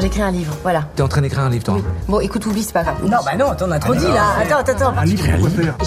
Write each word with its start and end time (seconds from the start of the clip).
J'écris 0.00 0.22
un 0.22 0.30
livre, 0.30 0.56
voilà. 0.62 0.88
T'es 0.96 1.02
en 1.02 1.08
train 1.08 1.20
d'écrire 1.20 1.40
un 1.40 1.50
livre, 1.50 1.64
toi 1.64 1.76
Bon, 2.08 2.20
écoute, 2.20 2.46
oublie, 2.46 2.62
c'est 2.62 2.72
pas 2.72 2.82
grave. 2.82 3.02
Non, 3.04 3.18
bah 3.24 3.36
non, 3.36 3.54
t'en 3.54 3.70
as 3.70 3.78
trop 3.78 3.94
dit 3.94 4.06
là. 4.06 4.36
Attends, 4.40 4.56
attends, 4.58 4.88
attends. 4.88 5.02
livre, 5.02 5.24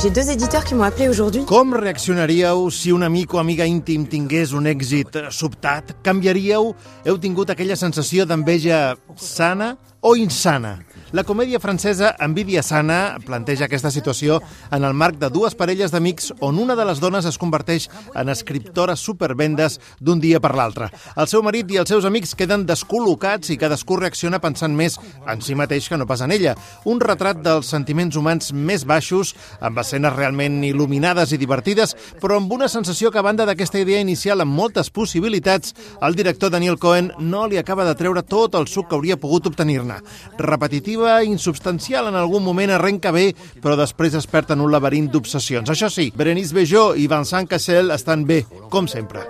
J'ai 0.02 0.12
deux 0.12 0.30
éditeurs 0.30 0.64
qui 0.64 0.76
m'ont 0.76 0.84
appelé 0.84 1.08
aujourd'hui. 1.10 1.44
Com 1.46 1.74
reaccionaríeu 1.74 2.70
si 2.70 2.92
un 2.92 3.02
amic 3.02 3.34
o 3.34 3.40
amiga 3.40 3.66
íntim 3.66 4.06
tingués 4.06 4.54
un 4.54 4.66
èxit 4.66 5.18
sobtat? 5.32 5.96
Canviaríeu? 6.04 6.76
Heu 7.06 7.18
tingut 7.18 7.50
aquella 7.50 7.76
sensació 7.76 8.26
d'enveja 8.26 8.96
sana 9.16 9.78
o 10.02 10.16
insana? 10.16 10.78
La 11.14 11.22
comèdia 11.22 11.60
francesa 11.62 12.16
Envidia 12.26 12.64
sana 12.66 13.20
planteja 13.22 13.68
aquesta 13.68 13.92
situació 13.94 14.40
en 14.74 14.82
el 14.82 14.96
marc 14.98 15.20
de 15.22 15.28
dues 15.30 15.54
parelles 15.54 15.92
d'amics 15.94 16.32
on 16.42 16.58
una 16.58 16.74
de 16.74 16.88
les 16.90 16.98
dones 16.98 17.28
es 17.30 17.36
converteix 17.38 17.86
en 18.18 18.32
escriptora 18.34 18.96
supervendes 18.98 19.76
d'un 20.02 20.18
dia 20.24 20.40
per 20.42 20.56
l'altre. 20.58 20.88
El 21.14 21.30
seu 21.30 21.44
marit 21.46 21.70
i 21.70 21.78
els 21.78 21.94
seus 21.94 22.08
amics 22.10 22.34
queden 22.34 22.64
descol·locats 22.66 23.52
i 23.54 23.60
cadascú 23.62 24.00
reacciona 24.02 24.40
pensant 24.42 24.74
més 24.74 24.98
en 25.30 25.44
si 25.46 25.54
mateix 25.54 25.92
que 25.92 26.00
no 26.02 26.08
pas 26.10 26.24
en 26.26 26.34
ella. 26.34 26.56
Un 26.90 26.98
retrat 26.98 27.46
dels 27.46 27.70
sentiments 27.70 28.18
humans 28.18 28.50
més 28.50 28.82
baixos, 28.82 29.36
amb 29.62 29.78
escenes 29.86 30.18
realment 30.18 30.64
il·luminades 30.66 31.36
i 31.38 31.38
divertides, 31.38 31.94
però 32.26 32.42
amb 32.42 32.58
una 32.58 32.72
sensació 32.74 33.14
que 33.14 33.22
a 33.22 33.28
banda 33.30 33.46
d'aquesta 33.46 33.84
idea 33.86 34.02
inicial 34.02 34.42
amb 34.42 34.58
moltes 34.58 34.90
possibilitats, 34.90 35.78
el 36.02 36.18
director 36.18 36.50
Daniel 36.50 36.82
Cohen 36.82 37.14
no 37.20 37.46
li 37.46 37.62
acaba 37.62 37.86
de 37.86 37.94
treure 38.02 38.26
tot 38.26 38.58
el 38.58 38.66
suc 38.66 38.90
que 38.90 38.98
hauria 38.98 39.22
pogut 39.22 39.54
obtenir-ne. 39.54 40.02
Repetitiva, 40.42 41.03
insubstancial 41.24 42.08
en 42.10 42.18
algun 42.20 42.44
moment 42.44 42.74
arrenca 42.74 43.12
bé, 43.12 43.30
però 43.62 43.78
després 43.80 44.16
es 44.18 44.28
perd 44.28 44.56
en 44.56 44.64
un 44.64 44.72
laberint 44.74 45.12
d'obsessions. 45.14 45.70
Això 45.70 45.90
sí, 45.94 46.12
Berenice 46.16 46.56
Bejo 46.56 46.94
i 46.96 47.08
Vincent 47.12 47.50
Cassel 47.52 47.92
estan 47.92 48.26
bé, 48.26 48.44
com 48.70 48.88
sempre. 48.88 49.24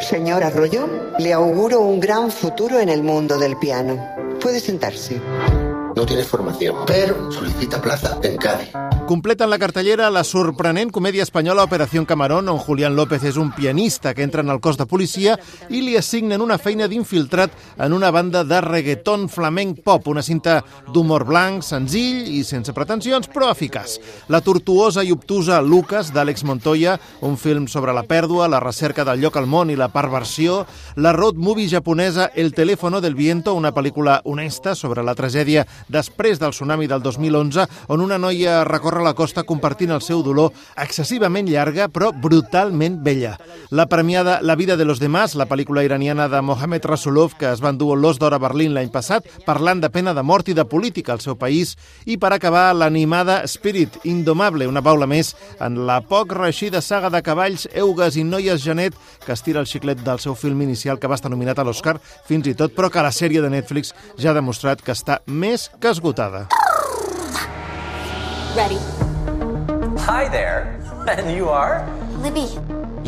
Señor 0.00 0.42
Arroyo, 0.42 0.88
le 1.18 1.32
auguro 1.32 1.80
un 1.80 2.00
gran 2.00 2.30
futuro 2.30 2.80
en 2.80 2.88
el 2.88 3.02
mundo 3.02 3.38
del 3.38 3.56
piano. 3.58 3.98
Puede 4.40 4.60
sentarse. 4.60 5.20
No 5.96 6.04
tiene 6.04 6.24
formación, 6.24 6.76
pero 6.86 7.30
solicita 7.30 7.80
plaza 7.80 8.18
en 8.22 8.36
Cádiz. 8.36 8.70
Completen 9.04 9.50
la 9.50 9.58
cartellera 9.60 10.06
la 10.08 10.22
sorprenent 10.24 10.88
comèdia 10.88 11.26
espanyola 11.26 11.66
Operació 11.66 12.00
Camarón, 12.08 12.46
on 12.48 12.56
Julián 12.56 12.94
López 12.96 13.26
és 13.28 13.36
un 13.36 13.50
pianista 13.52 14.14
que 14.16 14.22
entra 14.24 14.40
en 14.40 14.48
el 14.48 14.62
cos 14.64 14.78
de 14.80 14.86
policia 14.88 15.34
i 15.68 15.82
li 15.84 15.98
assignen 15.98 16.40
una 16.40 16.56
feina 16.56 16.86
d'infiltrat 16.88 17.52
en 17.84 17.92
una 17.92 18.08
banda 18.10 18.46
de 18.48 18.62
reggaeton 18.64 19.26
flamenc 19.28 19.82
pop, 19.84 20.08
una 20.08 20.22
cinta 20.24 20.62
d'humor 20.88 21.26
blanc, 21.28 21.60
senzill 21.62 22.30
i 22.32 22.40
sense 22.48 22.72
pretensions, 22.72 23.28
però 23.28 23.50
eficaç. 23.52 23.98
La 24.32 24.40
tortuosa 24.40 25.04
i 25.04 25.12
obtusa 25.12 25.60
Lucas, 25.60 26.08
d'Àlex 26.14 26.46
Montoya, 26.48 26.96
un 27.20 27.36
film 27.36 27.68
sobre 27.68 27.92
la 27.92 28.06
pèrdua, 28.08 28.48
la 28.48 28.62
recerca 28.64 29.04
del 29.04 29.20
lloc 29.20 29.36
al 29.36 29.44
món 29.44 29.68
i 29.68 29.76
la 29.76 29.90
perversió, 29.92 30.62
la 30.96 31.12
road 31.12 31.36
movie 31.36 31.68
japonesa 31.68 32.30
El 32.34 32.54
teléfono 32.54 33.02
del 33.02 33.14
viento, 33.14 33.52
una 33.52 33.74
pel·lícula 33.74 34.22
honesta 34.24 34.74
sobre 34.74 35.04
la 35.04 35.14
tragèdia 35.14 35.68
després 35.92 36.40
del 36.40 36.56
tsunami 36.56 36.88
del 36.88 37.04
2011, 37.04 37.68
on 37.92 38.00
una 38.00 38.16
noia 38.16 38.62
recorre 38.64 38.93
la 39.02 39.14
costa 39.14 39.42
compartint 39.42 39.90
el 39.94 40.02
seu 40.02 40.22
dolor 40.22 40.52
excessivament 40.76 41.48
llarga 41.48 41.88
però 41.88 42.12
brutalment 42.12 43.00
bella. 43.02 43.36
La 43.70 43.86
premiada 43.86 44.40
La 44.42 44.56
vida 44.56 44.76
de 44.76 44.84
los 44.84 45.00
demás, 45.00 45.34
la 45.34 45.46
pel·lícula 45.46 45.84
iraniana 45.84 46.28
de 46.28 46.40
Mohamed 46.42 46.84
Rasulov 46.84 47.34
que 47.38 47.50
es 47.50 47.62
va 47.64 47.72
endur 47.72 47.96
l'os 47.98 48.18
d'or 48.18 48.34
a 48.34 48.38
Berlín 48.38 48.74
l'any 48.74 48.90
passat, 48.92 49.26
parlant 49.46 49.80
de 49.80 49.90
pena 49.90 50.14
de 50.14 50.22
mort 50.22 50.48
i 50.48 50.54
de 50.54 50.64
política 50.64 51.12
al 51.14 51.22
seu 51.24 51.38
país, 51.40 51.74
i 52.04 52.18
per 52.18 52.32
acabar 52.34 52.74
l'animada 52.74 53.42
Spirit, 53.48 53.98
Indomable, 54.04 54.68
una 54.68 54.82
baula 54.84 55.06
més 55.06 55.34
en 55.60 55.84
la 55.88 56.00
poc 56.04 56.34
reeixida 56.36 56.82
saga 56.82 57.10
de 57.10 57.22
cavalls, 57.22 57.68
eugues 57.72 58.18
i 58.20 58.24
noies 58.24 58.62
Janet 58.64 58.94
que 59.24 59.32
estira 59.32 59.60
el 59.60 59.70
xiclet 59.70 60.02
del 60.04 60.20
seu 60.20 60.34
film 60.34 60.62
inicial 60.62 61.00
que 61.00 61.10
va 61.10 61.18
estar 61.18 61.32
nominat 61.32 61.58
a 61.58 61.64
l'Oscar 61.64 61.98
fins 62.28 62.46
i 62.50 62.54
tot, 62.58 62.74
però 62.76 62.90
que 62.90 63.02
la 63.02 63.14
sèrie 63.14 63.42
de 63.42 63.50
Netflix 63.50 63.94
ja 64.18 64.32
ha 64.32 64.38
demostrat 64.38 64.82
que 64.82 64.92
està 64.92 65.20
més 65.26 65.70
que 65.80 65.90
esgotada. 65.90 66.46
Ready. 68.54 68.93
Hi 70.04 70.28
there. 70.28 70.78
And 71.08 71.34
you 71.34 71.48
are? 71.48 71.86
Libby. 72.18 72.48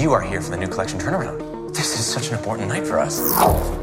You 0.00 0.12
are 0.12 0.22
here 0.22 0.40
for 0.40 0.50
the 0.50 0.56
new 0.56 0.66
collection 0.66 0.98
turnaround. 0.98 1.45
This 1.76 1.92
is 2.00 2.06
such 2.06 2.28
an 2.32 2.38
important 2.38 2.68
night 2.72 2.86
for 2.86 2.96
us. 2.96 3.20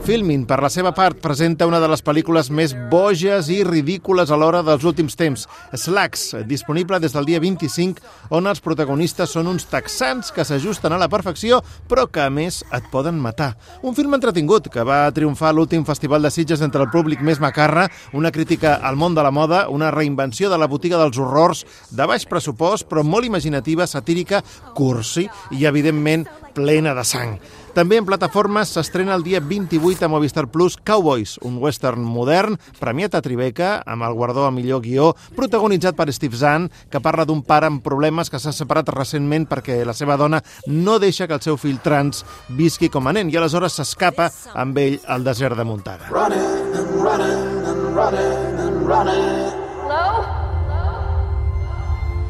Filmin, 0.03 0.47
per 0.49 0.57
la 0.65 0.69
seva 0.73 0.89
part, 0.97 1.19
presenta 1.21 1.67
una 1.69 1.77
de 1.79 1.85
les 1.91 2.01
pel·lícules 2.01 2.47
més 2.49 2.71
boges 2.89 3.51
i 3.53 3.59
ridícules 3.63 4.31
a 4.33 4.37
l'hora 4.41 4.63
dels 4.65 4.81
últims 4.89 5.13
temps, 5.13 5.43
Slacks, 5.77 6.23
disponible 6.49 6.97
des 6.99 7.13
del 7.13 7.27
dia 7.29 7.39
25, 7.39 8.01
on 8.33 8.49
els 8.49 8.63
protagonistes 8.65 9.35
són 9.37 9.51
uns 9.51 9.67
texans 9.69 10.33
que 10.33 10.41
s'ajusten 10.41 10.95
a 10.95 10.97
la 10.97 11.07
perfecció, 11.07 11.61
però 11.87 12.07
que, 12.09 12.23
a 12.25 12.33
més, 12.33 12.63
et 12.73 12.87
poden 12.91 13.21
matar. 13.21 13.51
Un 13.85 13.93
film 13.93 14.17
entretingut 14.17 14.71
que 14.73 14.87
va 14.89 15.05
triomfar 15.13 15.51
a 15.51 15.55
l'últim 15.55 15.85
Festival 15.85 16.25
de 16.25 16.33
Sitges 16.33 16.65
entre 16.65 16.81
el 16.81 16.89
públic 16.89 17.21
més 17.21 17.37
macarra, 17.43 17.85
una 18.17 18.33
crítica 18.33 18.79
al 18.81 18.97
món 18.97 19.13
de 19.13 19.21
la 19.21 19.31
moda, 19.31 19.67
una 19.69 19.93
reinvenció 19.93 20.49
de 20.49 20.57
la 20.57 20.71
botiga 20.71 20.97
dels 20.97 21.21
horrors, 21.21 21.61
de 21.93 22.09
baix 22.09 22.25
pressupost, 22.25 22.89
però 22.89 23.05
molt 23.05 23.29
imaginativa, 23.29 23.85
satírica, 23.85 24.41
cursi 24.73 25.29
i, 25.53 25.67
evidentment, 25.69 26.25
plena 26.53 26.93
de 26.93 27.03
sang. 27.07 27.37
També 27.73 27.97
en 27.97 28.05
plataformes 28.05 28.69
s'estrena 28.69 29.15
el 29.17 29.23
dia 29.25 29.39
28 29.41 30.05
a 30.05 30.09
Movistar 30.11 30.45
Plus 30.53 30.77
Cowboys, 30.77 31.39
un 31.41 31.57
western 31.57 32.03
modern, 32.05 32.59
premiat 32.77 33.15
a 33.17 33.21
Tribeca, 33.25 33.79
amb 33.89 34.05
el 34.05 34.13
guardó 34.13 34.45
a 34.45 34.51
millor 34.53 34.83
guió, 34.83 35.15
protagonitzat 35.33 35.97
per 35.97 36.13
Steve 36.13 36.37
Zahn, 36.37 36.69
que 36.93 37.01
parla 37.01 37.25
d'un 37.25 37.41
pare 37.41 37.71
amb 37.71 37.81
problemes 37.81 38.29
que 38.29 38.37
s'ha 38.37 38.53
separat 38.53 38.93
recentment 38.93 39.47
perquè 39.49 39.79
la 39.85 39.97
seva 39.97 40.19
dona 40.21 40.43
no 40.67 40.99
deixa 41.01 41.25
que 41.27 41.33
el 41.33 41.41
seu 41.41 41.57
fill 41.57 41.81
trans 41.81 42.21
visqui 42.53 42.91
com 42.93 43.09
a 43.09 43.15
nen 43.17 43.33
i 43.33 43.39
aleshores 43.41 43.79
s'escapa 43.79 44.29
amb 44.53 44.77
ell 44.77 44.99
al 45.09 45.25
desert 45.25 45.57
de 45.57 45.65
Montana. 45.65 46.13
Running 46.13 46.77
and 46.77 47.01
running 47.01 47.65
and 47.65 47.97
running 47.97 48.61
and 48.67 48.87
running. 48.87 49.49
Hello? 49.81 50.43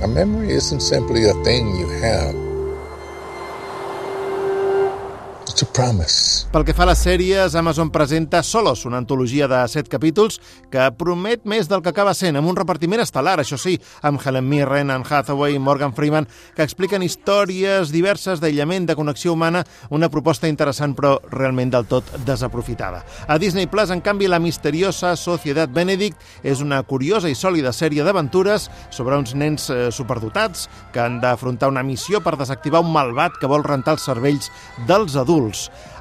A 0.04 0.08
memory 0.08 0.52
isn't 0.52 0.82
simply 0.82 1.24
a 1.30 1.34
thing 1.44 1.68
you 1.76 1.88
have. 2.02 2.53
Pel 6.50 6.64
que 6.66 6.74
fa 6.74 6.82
a 6.88 6.88
les 6.90 7.02
sèries, 7.06 7.54
Amazon 7.54 7.92
presenta 7.94 8.42
Solos, 8.42 8.88
una 8.90 8.98
antologia 8.98 9.46
de 9.48 9.60
set 9.70 9.86
capítols 9.90 10.40
que 10.74 10.88
promet 10.98 11.44
més 11.46 11.68
del 11.70 11.84
que 11.86 11.92
acaba 11.94 12.16
sent, 12.18 12.40
amb 12.40 12.50
un 12.50 12.58
repartiment 12.58 13.04
estel·lar, 13.04 13.36
això 13.42 13.60
sí, 13.62 13.76
amb 14.02 14.18
Helen 14.18 14.48
Mirren, 14.50 14.90
Anne 14.90 15.06
Hathaway 15.06 15.54
i 15.54 15.62
Morgan 15.62 15.94
Freeman, 15.94 16.26
que 16.58 16.66
expliquen 16.66 17.06
històries 17.06 17.94
diverses 17.94 18.42
d'aïllament, 18.42 18.88
de 18.90 18.96
connexió 18.98 19.36
humana, 19.38 19.62
una 19.94 20.10
proposta 20.10 20.50
interessant 20.50 20.96
però 20.98 21.20
realment 21.30 21.76
del 21.76 21.86
tot 21.86 22.10
desaprofitada. 22.26 23.04
A 23.28 23.38
Disney 23.38 23.70
Plus, 23.70 23.94
en 23.94 24.02
canvi, 24.02 24.28
la 24.28 24.42
misteriosa 24.42 25.14
Societat 25.20 25.70
Benedict 25.70 26.18
és 26.42 26.66
una 26.66 26.82
curiosa 26.82 27.30
i 27.30 27.38
sòlida 27.38 27.76
sèrie 27.78 28.02
d'aventures 28.02 28.70
sobre 28.90 29.22
uns 29.22 29.36
nens 29.38 29.70
eh, 29.70 29.92
superdotats 29.94 30.66
que 30.94 31.06
han 31.06 31.22
d'afrontar 31.22 31.70
una 31.70 31.86
missió 31.86 32.24
per 32.26 32.40
desactivar 32.42 32.82
un 32.82 32.94
malvat 32.94 33.38
que 33.38 33.50
vol 33.50 33.66
rentar 33.66 34.00
els 34.00 34.10
cervells 34.10 34.50
dels 34.90 35.14
adults. 35.20 35.43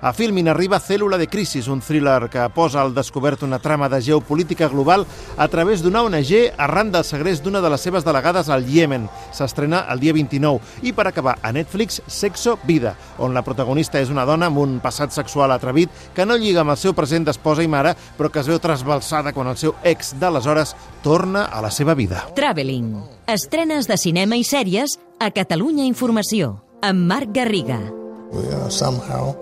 A 0.03 0.12
Filmin 0.12 0.48
arriba 0.48 0.80
Cèl·lula 0.82 1.19
de 1.19 1.28
Crisis, 1.30 1.69
un 1.69 1.80
thriller 1.80 2.28
que 2.30 2.42
posa 2.54 2.80
al 2.82 2.94
descobert 2.94 3.42
una 3.42 3.60
trama 3.62 3.88
de 3.88 4.00
geopolítica 4.03 4.69
global 4.69 5.06
a 5.36 5.48
través 5.48 5.82
d'una 5.82 6.03
ONG 6.03 6.32
arran 6.58 6.91
del 6.92 7.04
segrest 7.04 7.44
d'una 7.44 7.60
de 7.62 7.70
les 7.70 7.81
seves 7.81 8.04
delegades 8.04 8.48
al 8.48 8.66
Iemen. 8.69 9.08
S'estrena 9.32 9.86
el 9.92 10.00
dia 10.00 10.12
29. 10.12 10.60
I 10.82 10.92
per 10.92 11.06
acabar, 11.06 11.38
a 11.42 11.52
Netflix, 11.52 12.02
Sexo 12.06 12.58
Vida, 12.64 12.97
on 13.19 13.34
la 13.34 13.44
protagonista 13.47 14.00
és 14.00 14.10
una 14.10 14.26
dona 14.28 14.50
amb 14.50 14.58
un 14.58 14.78
passat 14.82 15.14
sexual 15.14 15.54
atrevit 15.54 15.91
que 16.14 16.26
no 16.26 16.36
lliga 16.36 16.62
amb 16.62 16.75
el 16.75 16.81
seu 16.81 16.94
present 16.98 17.26
d'esposa 17.28 17.62
i 17.62 17.70
mare, 17.70 17.94
però 18.19 18.31
que 18.31 18.42
es 18.42 18.50
veu 18.50 18.58
trasbalsada 18.62 19.32
quan 19.32 19.50
el 19.52 19.58
seu 19.61 19.76
ex 19.84 20.14
d'aleshores 20.19 20.76
torna 21.02 21.46
a 21.46 21.62
la 21.62 21.70
seva 21.70 21.94
vida. 21.94 22.26
Traveling. 22.34 22.94
Estrenes 23.31 23.88
de 23.88 23.96
cinema 23.96 24.37
i 24.37 24.44
sèries 24.44 24.99
a 25.22 25.31
Catalunya 25.31 25.87
Informació. 25.87 26.56
Amb 26.82 27.06
Marc 27.06 27.31
Garriga. 27.34 28.01
We 28.32 28.49
are 28.49 28.70
somehow 28.70 29.34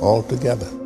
all 0.00 0.22
together. 0.22 0.83